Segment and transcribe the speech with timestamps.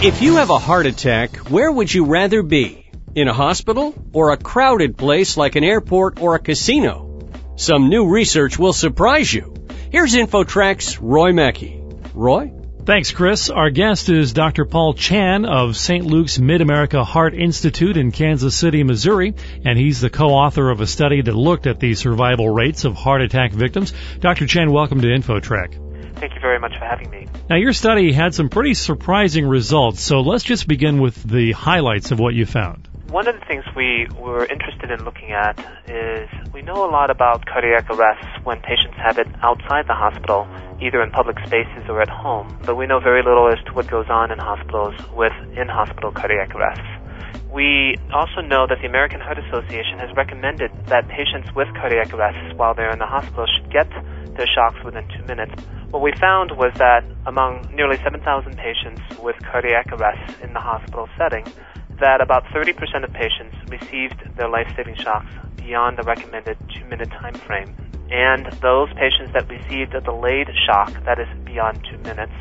[0.00, 2.86] If you have a heart attack, where would you rather be?
[3.16, 7.28] In a hospital or a crowded place like an airport or a casino?
[7.56, 9.54] Some new research will surprise you.
[9.90, 11.82] Here's InfoTrack's Roy Mackey.
[12.14, 12.52] Roy?
[12.84, 13.50] Thanks, Chris.
[13.50, 14.66] Our guest is Dr.
[14.66, 16.06] Paul Chan of St.
[16.06, 20.86] Luke's Mid America Heart Institute in Kansas City, Missouri, and he's the co-author of a
[20.86, 23.92] study that looked at the survival rates of heart attack victims.
[24.20, 24.46] Dr.
[24.46, 25.87] Chan, welcome to InfoTrack.
[26.18, 27.26] Thank you very much for having me.
[27.48, 32.10] Now, your study had some pretty surprising results, so let's just begin with the highlights
[32.10, 32.88] of what you found.
[33.10, 35.58] One of the things we were interested in looking at
[35.88, 40.46] is we know a lot about cardiac arrests when patients have it outside the hospital,
[40.82, 43.86] either in public spaces or at home, but we know very little as to what
[43.88, 46.84] goes on in hospitals with in-hospital cardiac arrests.
[47.50, 52.58] We also know that the American Heart Association has recommended that patients with cardiac arrests
[52.58, 53.88] while they're in the hospital should get
[54.36, 55.54] their shocks within two minutes.
[55.90, 58.20] What we found was that among nearly 7,000
[58.56, 61.46] patients with cardiac arrests in the hospital setting,
[61.98, 67.74] that about 30% of patients received their life-saving shocks beyond the recommended two-minute time frame.
[68.10, 72.32] And those patients that received a delayed shock, that is beyond two minutes,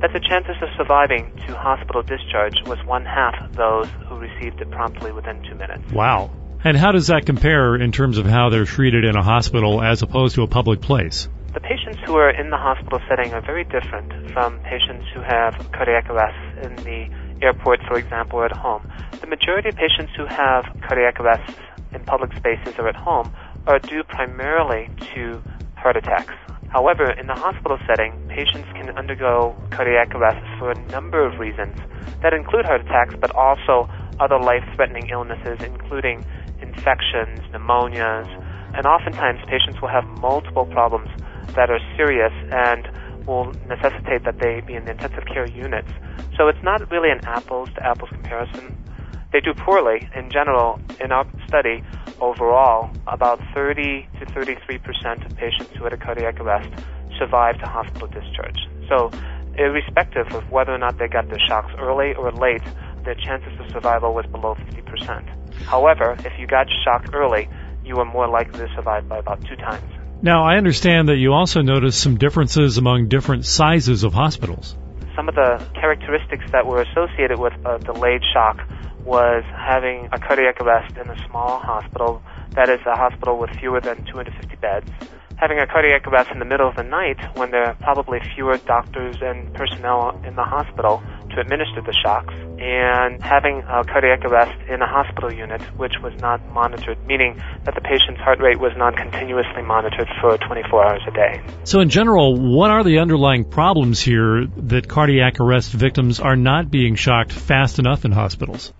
[0.00, 4.70] that the chances of surviving to hospital discharge was one half those who received it
[4.70, 5.92] promptly within two minutes.
[5.92, 6.30] Wow.
[6.64, 10.02] And how does that compare in terms of how they're treated in a hospital as
[10.02, 11.28] opposed to a public place?
[11.56, 15.56] The patients who are in the hospital setting are very different from patients who have
[15.72, 17.08] cardiac arrests in the
[17.40, 18.82] airport, for example, or at home.
[19.22, 21.56] The majority of patients who have cardiac arrests
[21.94, 23.32] in public spaces or at home
[23.66, 25.42] are due primarily to
[25.76, 26.34] heart attacks.
[26.68, 31.74] However, in the hospital setting, patients can undergo cardiac arrests for a number of reasons
[32.20, 33.88] that include heart attacks, but also
[34.20, 36.22] other life-threatening illnesses, including
[36.60, 38.28] infections, pneumonias,
[38.76, 41.08] and oftentimes patients will have multiple problems
[41.54, 42.88] that are serious and
[43.26, 45.90] will necessitate that they be in the intensive care units.
[46.36, 48.84] So it's not really an apples to apples comparison.
[49.32, 50.80] They do poorly in general.
[51.00, 51.82] In our study,
[52.20, 56.70] overall, about 30 to 33 percent of patients who had a cardiac arrest
[57.18, 58.58] survived to hospital discharge.
[58.88, 59.10] So,
[59.58, 62.62] irrespective of whether or not they got their shocks early or late,
[63.04, 65.26] their chances of survival was below 50 percent.
[65.64, 67.48] However, if you got shocked early,
[67.84, 69.95] you were more likely to survive by about two times.
[70.22, 74.76] Now, I understand that you also noticed some differences among different sizes of hospitals.
[75.14, 78.60] Some of the characteristics that were associated with a delayed shock
[79.04, 82.22] was having a cardiac arrest in a small hospital,
[82.52, 84.90] that is a hospital with fewer than 250 beds,
[85.36, 88.56] having a cardiac arrest in the middle of the night when there are probably fewer
[88.56, 94.58] doctors and personnel in the hospital to administer the shocks, and having a cardiac arrest
[94.68, 98.72] in a hospital unit which was not monitored, meaning that the patient's heart rate was
[98.76, 101.42] not continuously monitored for 24 hours a day.
[101.64, 106.70] So, in general, what are the underlying problems here that cardiac arrest victims are not
[106.70, 108.72] being shocked fast enough in hospitals?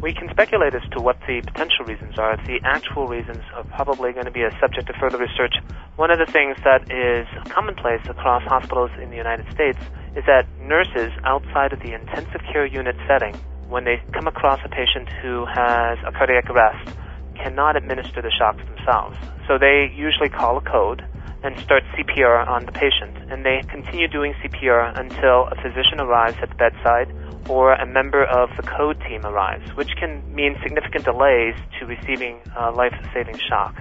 [0.00, 2.36] We can speculate as to what the potential reasons are.
[2.36, 5.54] The actual reasons are probably going to be a subject of further research.
[5.96, 9.78] One of the things that is commonplace across hospitals in the United States
[10.16, 13.34] is that nurses outside of the intensive care unit setting,
[13.68, 16.96] when they come across a patient who has a cardiac arrest,
[17.34, 19.16] cannot administer the shocks themselves.
[19.48, 21.04] So they usually call a code
[21.42, 23.30] and start CPR on the patient.
[23.30, 27.12] And they continue doing CPR until a physician arrives at the bedside
[27.48, 32.40] or a member of the code team arrives, which can mean significant delays to receiving
[32.56, 33.76] uh, life-saving shock.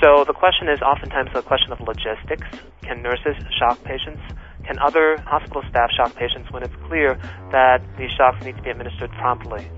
[0.00, 2.46] So the question is oftentimes a question of logistics.
[2.82, 4.22] Can nurses shock patients?
[4.64, 7.18] Can other hospital staff shock patients when it's clear
[7.52, 9.68] that these shocks need to be administered promptly?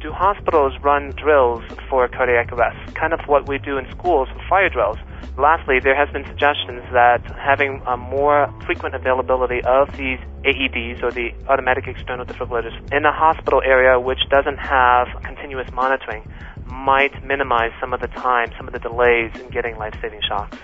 [0.00, 2.94] Do hospitals run drills for cardiac arrest?
[2.94, 4.98] Kind of what we do in schools for fire drills.
[5.38, 11.10] Lastly, there has been suggestions that having a more frequent availability of these AEDs or
[11.10, 16.22] the automatic external defibrillators in a hospital area which doesn't have continuous monitoring
[16.66, 20.56] might minimize some of the time, some of the delays in getting life-saving shocks.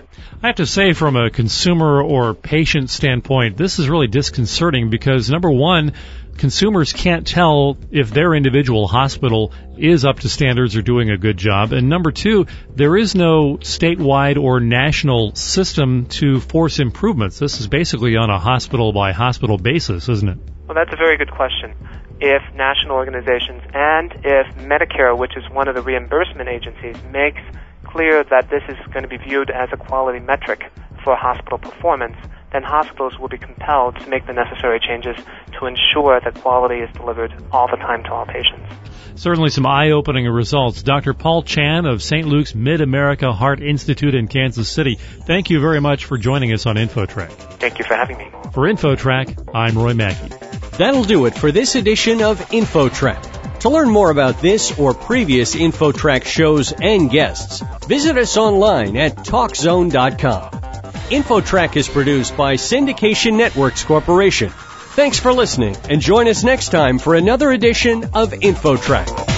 [0.43, 5.31] I have to say, from a consumer or patient standpoint, this is really disconcerting because
[5.31, 5.93] number one,
[6.37, 11.37] consumers can't tell if their individual hospital is up to standards or doing a good
[11.37, 11.73] job.
[11.73, 17.39] And number two, there is no statewide or national system to force improvements.
[17.39, 20.39] This is basically on a hospital by hospital basis, isn't it?
[20.67, 21.75] Well, that's a very good question.
[22.25, 27.41] If national organizations and if Medicare, which is one of the reimbursement agencies, makes
[27.85, 30.71] clear that this is going to be viewed as a quality metric
[31.03, 32.15] for hospital performance,
[32.53, 35.17] then hospitals will be compelled to make the necessary changes
[35.59, 38.73] to ensure that quality is delivered all the time to all patients.
[39.17, 40.85] Certainly some eye-opening results.
[40.85, 41.15] Dr.
[41.15, 42.25] Paul Chan of St.
[42.29, 46.77] Luke's Mid-America Heart Institute in Kansas City, thank you very much for joining us on
[46.77, 47.33] InfoTrack.
[47.59, 48.31] Thank you for having me.
[48.53, 50.61] For InfoTrack, I'm Roy Mackey.
[50.79, 53.61] That'll do it for this edition of InfoTrack.
[53.61, 59.17] To learn more about this or previous InfoTrack shows and guests, visit us online at
[59.17, 60.51] TalkZone.com.
[60.51, 64.49] InfoTrack is produced by Syndication Networks Corporation.
[64.49, 69.32] Thanks for listening and join us next time for another edition of InfoTrack.